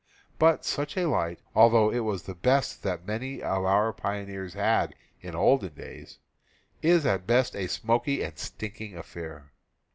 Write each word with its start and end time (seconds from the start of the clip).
But 0.39 0.65
such 0.65 0.97
a 0.97 1.05
light, 1.07 1.37
although 1.53 1.91
it 1.91 1.99
was 1.99 2.23
the 2.23 2.33
best 2.33 2.81
that 2.81 3.05
many 3.05 3.43
of 3.43 3.63
our 3.65 3.93
pioneers 3.93 4.55
had 4.55 4.95
in 5.21 5.33
the 5.33 5.37
olden 5.37 5.75
days, 5.75 6.17
is 6.81 7.05
at 7.05 7.27
best 7.27 7.55
a 7.55 7.67
smoky 7.67 8.23
and 8.23 8.35
stinking 8.35 8.97
affair. 8.97 9.51